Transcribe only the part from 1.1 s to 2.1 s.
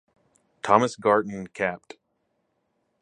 and Capt.